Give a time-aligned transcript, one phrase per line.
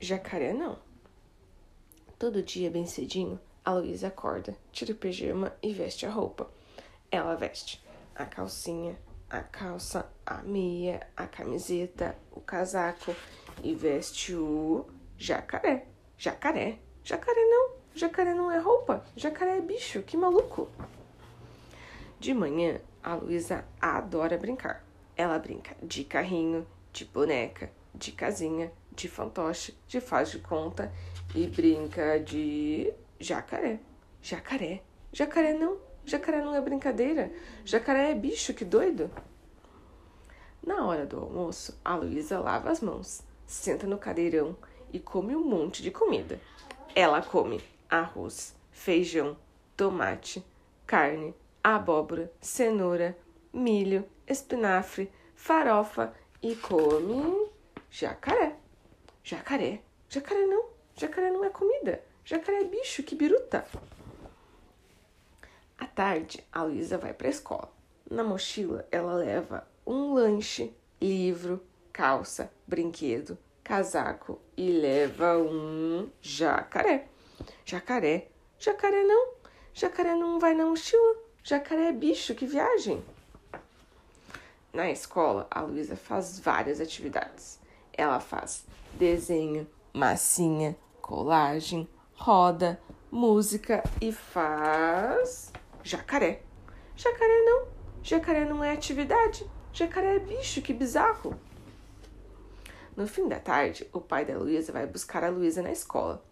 [0.00, 0.78] jacaré não.
[2.18, 6.50] Todo dia, bem cedinho, a Luísa acorda, tira o pijama e veste a roupa.
[7.10, 7.82] Ela veste
[8.14, 8.98] a calcinha,
[9.30, 13.14] a calça, a meia, a camiseta, o casaco
[13.62, 15.86] e veste o jacaré.
[16.16, 16.78] Jacaré.
[17.04, 17.70] Jacaré não.
[17.94, 19.04] Jacaré não é roupa.
[19.16, 20.02] Jacaré é bicho.
[20.02, 20.68] Que maluco.
[22.18, 24.84] De manhã, a Luísa adora brincar.
[25.16, 30.92] Ela brinca de carrinho, de boneca, de casinha, de fantoche, de faz de conta
[31.34, 33.78] e brinca de jacaré.
[34.20, 34.82] Jacaré.
[35.12, 35.78] Jacaré não.
[36.04, 37.30] Jacaré não é brincadeira.
[37.64, 39.10] Jacaré é bicho, que doido.
[40.64, 44.56] Na hora do almoço, a Luísa lava as mãos, senta no cadeirão
[44.92, 46.40] e come um monte de comida.
[46.94, 49.36] Ela come arroz, feijão,
[49.76, 50.44] tomate,
[50.86, 53.16] carne, abóbora, cenoura,
[53.52, 56.12] milho, espinafre, farofa
[56.42, 57.48] e come
[57.90, 58.56] jacaré.
[59.28, 59.82] Jacaré.
[60.08, 60.70] Jacaré não.
[60.96, 62.02] Jacaré não é comida.
[62.24, 63.62] Jacaré é bicho, que biruta.
[65.76, 67.70] À tarde, a Luísa vai para a escola.
[68.10, 71.62] Na mochila, ela leva um lanche, livro,
[71.92, 77.06] calça, brinquedo, casaco e leva um jacaré.
[77.66, 78.28] Jacaré.
[78.58, 79.34] Jacaré não.
[79.74, 81.16] Jacaré não vai na mochila.
[81.44, 83.04] Jacaré é bicho, que viagem.
[84.72, 87.58] Na escola, a Luísa faz várias atividades.
[87.98, 96.42] Ela faz desenho, massinha, colagem, roda, música e faz jacaré.
[96.94, 97.66] Jacaré não.
[98.00, 99.44] Jacaré não é atividade.
[99.72, 101.34] Jacaré é bicho, que bizarro.
[102.96, 106.24] No fim da tarde, o pai da Luísa vai buscar a Luísa na escola.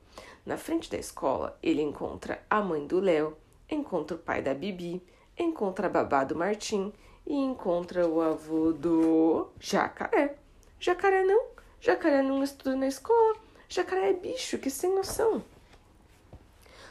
[0.45, 3.37] Na frente da escola, ele encontra a mãe do Léo,
[3.69, 5.03] encontra o pai da Bibi,
[5.37, 6.93] encontra a babá do Martim
[7.27, 10.37] e encontra o avô do Jacaré.
[10.79, 11.56] Jacaré não.
[11.87, 13.37] Jacaré não estuda na escola.
[13.69, 15.41] Jacaré é bicho, que sem noção.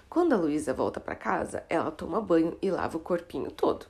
[0.10, 3.88] Quando a Luísa volta para casa, ela toma banho e lava o corpinho todo.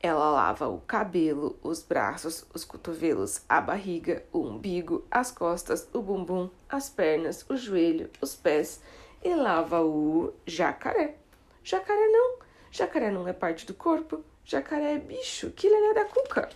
[0.00, 6.00] Ela lava o cabelo, os braços, os cotovelos, a barriga, o umbigo, as costas, o
[6.00, 8.80] bumbum, as pernas, o joelho, os pés
[9.24, 11.16] e lava o jacaré.
[11.64, 12.36] Jacaré não.
[12.70, 14.22] Jacaré não é parte do corpo.
[14.44, 15.50] Jacaré é bicho.
[15.50, 16.48] Que lelé da cuca.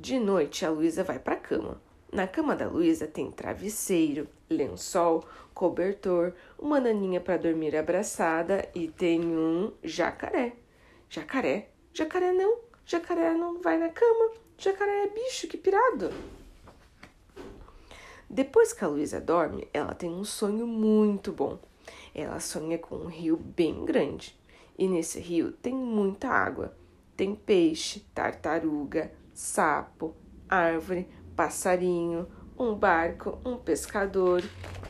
[0.00, 1.82] De noite, a Luísa vai para a cama.
[2.12, 9.20] Na cama da Luísa tem travesseiro, lençol, cobertor, uma naninha para dormir abraçada e tem
[9.20, 10.52] um jacaré.
[11.10, 11.70] Jacaré?
[11.92, 12.60] Jacaré não.
[12.86, 14.30] Jacaré não vai na cama.
[14.56, 16.12] Jacaré é bicho, que pirado.
[18.30, 21.58] Depois que a Luísa dorme, ela tem um sonho muito bom.
[22.14, 24.38] Ela sonha com um rio bem grande.
[24.78, 26.72] E nesse rio tem muita água.
[27.18, 30.14] Tem peixe, tartaruga, sapo,
[30.48, 34.40] árvore, passarinho, um barco, um pescador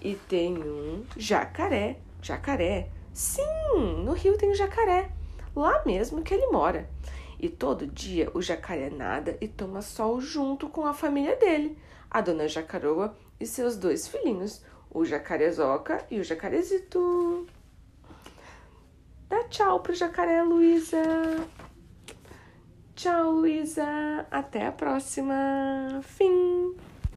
[0.02, 1.96] e tem um jacaré.
[2.20, 2.90] Jacaré?
[3.14, 5.10] Sim, no rio tem jacaré
[5.56, 6.86] lá mesmo que ele mora.
[7.40, 11.78] E todo dia o jacaré nada e toma sol junto com a família dele,
[12.10, 17.46] a dona Jacaroa e seus dois filhinhos, o jacarezoca e o jacarezito.
[19.30, 21.02] Dá tchau pro jacaré, Luísa.
[22.98, 24.26] Tchau, Luísa.
[24.28, 26.00] Até a próxima.
[26.02, 26.74] Fim.